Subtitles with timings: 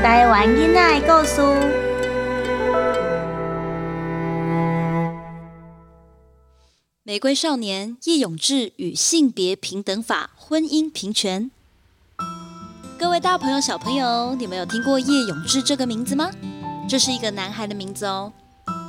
[0.00, 1.42] 台湾囡仔的故事。
[7.02, 11.50] 玫瑰少年叶永志与性别平等法婚姻平权。
[12.96, 16.30] 各位大朋友、小朋友，你们有听过叶永志这个名字吗？
[16.88, 18.32] 这是一个男孩的名字哦。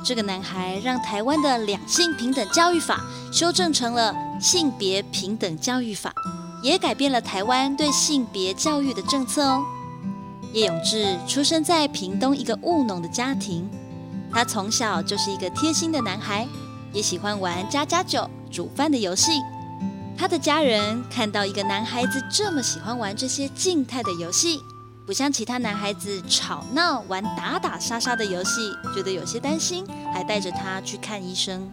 [0.04, 3.00] 这个男孩让台湾的两性平等教育法
[3.32, 6.14] 修正成了性别平等教育法，
[6.62, 9.64] 也改变了台湾对性别教育的政策哦。
[10.52, 13.68] 叶永志出生在屏东一个务农的家庭，
[14.32, 16.46] 他从小就是一个贴心的男孩。
[16.92, 19.40] 也喜欢玩家家酒、煮饭的游戏。
[20.18, 24.58] 他的家人看到一个男孩子这么喜欢玩这些静态的游戏，
[25.06, 31.72] 不像其他男孩子吵闹玩打打杀杀的游戏，觉得有些担心，还带着他去看医生。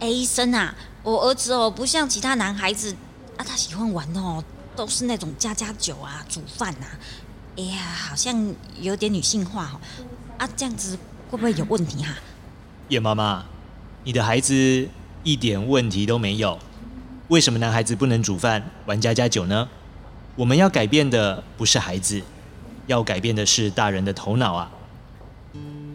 [0.00, 2.94] 哎，医生啊，我儿子哦，不像其他男孩子
[3.38, 4.44] 啊，他喜欢玩哦，
[4.76, 6.86] 都是那种家家酒啊、煮饭呐。
[7.56, 7.78] 哎呀，
[8.08, 9.80] 好像有点女性化哦。
[10.38, 10.98] 啊，这样子
[11.30, 12.14] 会不会有问题哈？
[12.88, 13.44] 叶妈妈。
[14.04, 14.88] 你的孩子
[15.24, 16.56] 一点问题都没有，
[17.26, 19.68] 为什么男孩子不能煮饭、玩家家酒呢？
[20.36, 22.22] 我们要改变的不是孩子，
[22.86, 24.70] 要改变的是大人的头脑啊！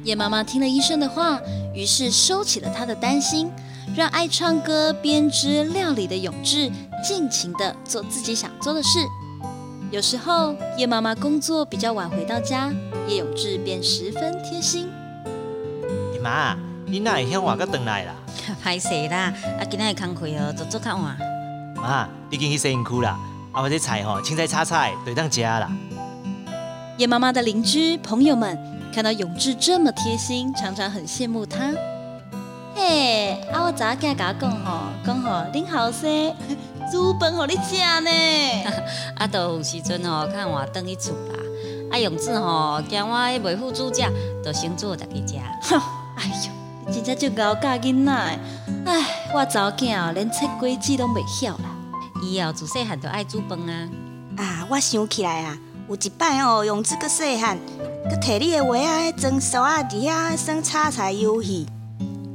[0.04, 1.40] 叶妈妈听了医生的话，
[1.74, 3.50] 于是收起了她的担心，
[3.96, 6.70] 让爱唱歌、编织、料理的永志
[7.02, 9.00] 尽情的做自己想做的事。
[9.92, 12.72] 有时候叶妈妈工作比较晚回到家，
[13.10, 14.90] 叶永志便十分贴心。
[16.14, 16.58] 你妈。
[16.88, 18.14] 你哪会向我个等来啦？
[18.62, 21.18] 歹势啦，啊，今日工课哦，做做较晚。
[21.76, 23.18] 妈，你进去洗衣区啦，
[23.54, 25.72] 啊，我这菜吼，青菜炒菜，对当食啦。
[26.98, 28.60] 叶妈妈的邻居朋友们
[28.94, 31.74] 看到永志这么贴心，常常很羡慕他。
[32.76, 36.36] 嘿，啊，我早间甲讲吼，讲吼，恁后生
[36.92, 38.12] 煮饭互你食呢。
[39.18, 41.36] 啊，都有时阵吼，看我等去厝啦。
[41.92, 44.04] 啊，永志吼，惊我迄袂付煮食，
[44.44, 45.38] 就先做大家食。
[46.18, 46.52] 哎呦！
[46.92, 48.12] 真正就熬教囡仔，
[48.86, 51.76] 哎，我早囝哦，连切规矩都袂晓啦。
[52.22, 53.90] 伊哦，自细汉就爱煮饭啊。
[54.38, 55.58] 啊，我想起来啊，
[55.88, 57.58] 有一摆哦，用子个细汉，
[58.10, 61.68] 佮摕你的鞋啊，装手啊，伫遐耍炒菜游戏。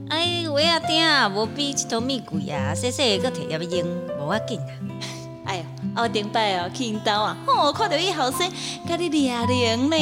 [0.09, 3.87] 哎，鞋啊顶啊，无比一头米贵啊，细细个佮摕入去用，
[4.27, 4.73] 无要紧啊。
[5.47, 5.65] 哎呀，
[5.97, 8.51] 我顶摆哦去因兜啊，吼，看到伊后生
[8.89, 9.97] 甲你掠铃呢。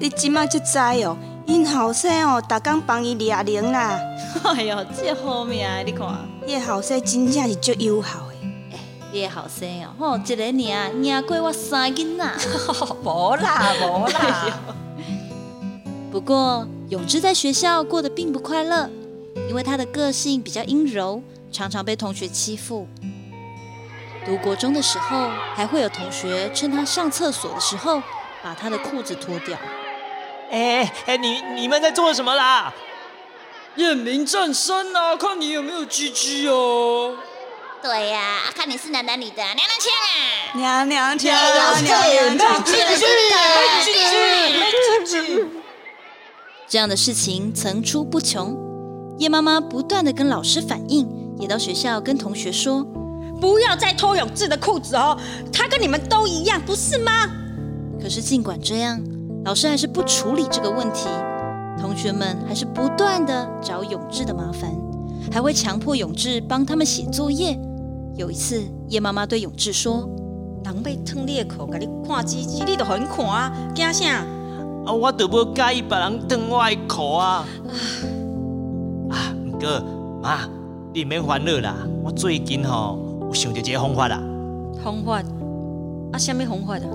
[0.00, 1.16] 你即马就知哦。
[1.46, 3.96] 因后生哦，逐工帮伊掠铃啦。
[4.42, 6.08] 哎哟，这好命，你看，
[6.44, 8.26] 伊后生真正是足友好
[9.12, 12.24] 你后生哦，吼，一个尔养过我三囡仔。
[13.04, 14.60] 无啦，无啦。
[16.10, 18.90] 不过永志在学校过得并不快乐，
[19.48, 22.88] 因为他的个性比较阴柔，常常被同学欺负。
[24.26, 28.02] 读国中的时候，还会有同学趁他上厕所的时候，
[28.42, 29.56] 把他的裤子脱掉。
[30.50, 32.74] 哎哎，你你们在做什么啦？
[33.76, 37.14] 验明正身啊，看你有没有鸡鸡哦。
[37.80, 40.54] 对呀，看你是男男女的，娘娘腔啊！
[40.54, 42.72] 娘娘腔，娘娘腔，鸡
[45.06, 45.44] 鸡，
[46.66, 48.56] 这样的事情层出不穷，
[49.20, 52.84] 叶妈妈不断的跟老师反映，也到学校跟同学说，
[53.40, 55.18] 不要再脱永志的裤子哦，
[55.52, 57.12] 他跟你们都一样，不是吗？
[58.00, 59.00] 可是尽管这样。
[59.44, 61.08] 老师还是不处理这个问题，
[61.80, 64.68] 同学们还是不断的找永志的麻烦，
[65.30, 67.56] 还会强迫永志帮他们写作业。
[68.16, 70.08] 有一次，叶妈妈对永志说
[70.64, 74.24] ：“人要吞你的口，给你看鸡鸡，你都很看啊，惊啥？
[74.84, 77.44] 啊，我都不介意别人吞我的口啊！
[79.10, 79.68] 啊，唔过
[80.20, 80.40] 妈，
[80.92, 84.20] 你免烦恼啦，我最近吼有想到一个方法啦。
[84.82, 85.22] 方法？
[86.12, 86.86] 啊，什么方法的？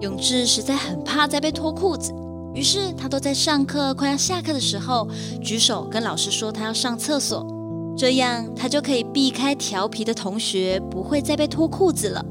[0.00, 2.12] 永志实在很怕再被脱裤子，
[2.54, 5.08] 于是他都在上课快要下课的时候
[5.42, 7.46] 举手跟老师说他要上厕所，
[7.96, 12.24] 这样他就可以避开调皮的同学，不会再被脱裤子了。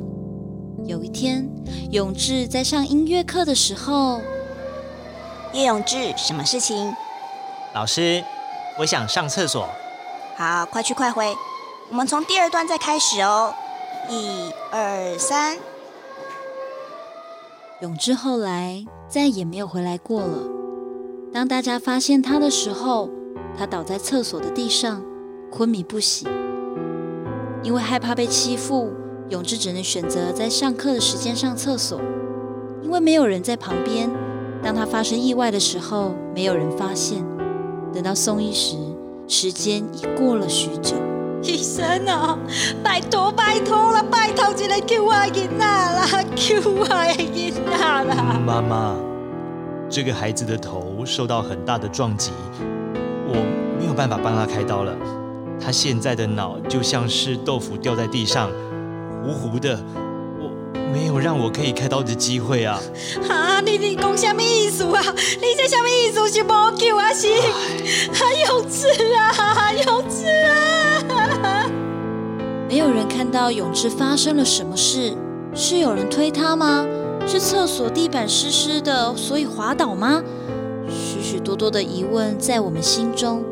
[0.86, 1.50] 有一天，
[1.92, 4.22] 永志在上音乐课的时候，
[5.52, 6.94] 叶永志，什么事情？
[7.74, 8.24] 老师，
[8.78, 9.68] 我想上厕所。
[10.38, 11.34] 好，快去快回。
[11.90, 13.54] 我们从第二段再开始哦。
[14.10, 15.58] 一二三。
[17.82, 20.50] 永志后来再也没有回来过了。
[21.32, 23.10] 当大家发现他的时候，
[23.58, 25.04] 他倒在厕所的地上，
[25.52, 26.28] 昏迷不醒。
[27.62, 28.92] 因为害怕被欺负，
[29.30, 32.02] 永志只能选择在上课的时间上厕所。
[32.82, 34.10] 因为没有人在旁边，
[34.64, 37.24] 当他发生意外的时候，没有人发现。
[37.94, 38.76] 等到送医时，
[39.28, 40.96] 时间已过了许久。
[41.46, 42.38] 医生啊，
[42.84, 48.42] 拜托拜托了，拜托一个救我囡仔啦，救我的囡仔啦！
[48.44, 48.96] 妈妈，
[49.90, 52.32] 这个孩子的头受到很大的撞击，
[53.28, 53.36] 我
[53.80, 54.92] 没有办法帮他开刀了。
[55.62, 58.50] 他现在的脑就像是豆腐掉在地上，
[59.24, 59.80] 糊糊的，
[60.40, 60.50] 我
[60.92, 62.80] 没有让我可以开刀的机会啊！
[63.30, 65.02] 啊，你你讲什么意思啊？
[65.40, 67.14] 你这什么意思是无救啊？
[67.14, 68.88] 是啊，幼稚
[69.18, 69.32] 啊，
[73.36, 75.14] 到泳池发生了什么事，
[75.54, 76.86] 是有人推他吗？
[77.28, 80.24] 是厕所地板湿湿的，所以滑倒吗？
[80.88, 83.44] 许许多多的疑问在我们心中，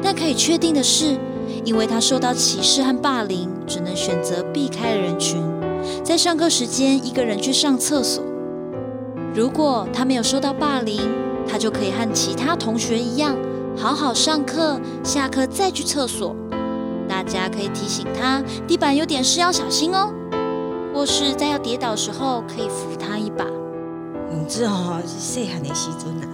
[0.00, 1.18] 但可以确定的是，
[1.64, 5.42] 因为他受到歧视和霸凌，只能选择避开人群，
[6.04, 8.22] 在上课时间一个人去上厕所。
[9.34, 11.00] 如果他没有受到霸凌，
[11.48, 13.36] 他就可以和其他同学一样，
[13.76, 16.36] 好好上课，下课再去厕所。
[17.26, 20.12] 大家可以提醒他，地板有点湿，要小心哦。
[20.94, 23.44] 或是在要跌倒时候，可以扶他一把。
[24.30, 26.28] 永志哦，细汉的时阵啊，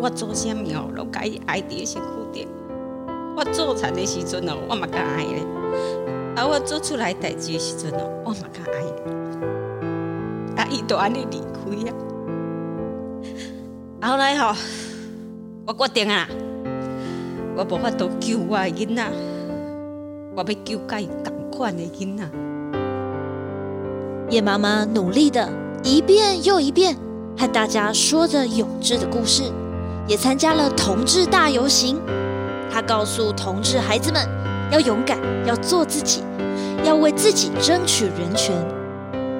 [0.00, 2.48] 我做啥物哦，都甲伊爱伫身躯顶。
[3.36, 5.46] 我做菜的时阵哦，我嘛甲爱咧；
[6.36, 8.60] 啊，我做出来代志的时阵哦，我嘛甲
[10.56, 10.62] 爱。
[10.62, 11.94] 啊，伊都安尼离开啊。
[14.10, 14.54] 后来吼，
[15.66, 16.28] 我决定啊，
[17.56, 19.10] 我无法度救我囡仔，
[20.36, 22.24] 我要救甲伊共款的囡仔。
[24.30, 25.48] 叶妈妈努力的
[25.84, 26.96] 一遍又一遍
[27.38, 29.44] 和大家说着永志的故事，
[30.08, 32.00] 也参加了同志大游行。
[32.68, 34.26] 她告诉同志孩子们
[34.72, 36.24] 要勇敢，要做自己，
[36.84, 38.56] 要为自己争取人权。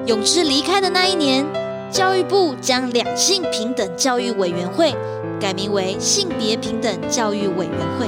[0.05, 1.45] 永志离开的那一年，
[1.91, 4.95] 教育部将两性平等教育委员会
[5.41, 8.07] 改名为性别平等教育委员会。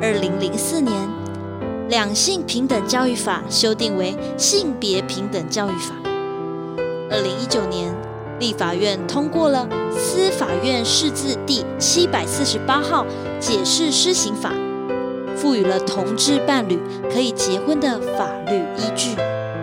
[0.00, 1.23] 二零零四年。
[1.88, 5.94] 两性平等教育法修订为性别平等教育法。
[7.10, 7.94] 二零一九年，
[8.40, 13.04] 立法院通过了司法院释字第七百四十八号
[13.38, 14.50] 解释施行法，
[15.36, 16.78] 赋予了同志伴侣
[17.12, 19.14] 可以结婚的法律依据，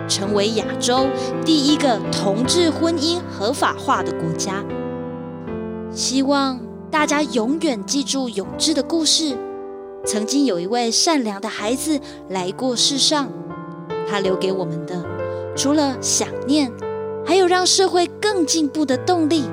[0.08, 1.06] 成为亚洲
[1.44, 4.64] 第一个同志婚姻合法化的国家。
[5.90, 6.60] 希望
[6.90, 9.36] 大家永远记住永志的故事。
[10.04, 13.28] 曾经有一位善良的孩子来过世上，
[14.08, 15.04] 他留给我们的，
[15.56, 16.72] 除了想念，
[17.24, 19.44] 还有让社会更进步的动力。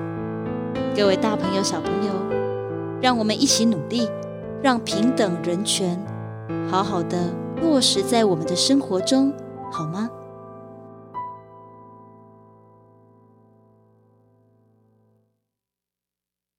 [0.95, 2.13] 各位大朋友、小朋友，
[2.99, 4.09] 让我们一起努力，
[4.61, 6.03] 让平等人权
[6.69, 7.31] 好好的
[7.61, 9.31] 落实在我们的生活中，
[9.71, 10.09] 好吗？